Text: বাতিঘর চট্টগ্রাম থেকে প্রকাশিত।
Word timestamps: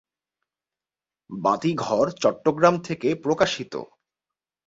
বাতিঘর 1.29 2.05
চট্টগ্রাম 2.21 2.75
থেকে 2.79 3.09
প্রকাশিত। 3.15 3.73